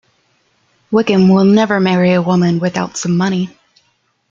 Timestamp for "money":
3.17-3.55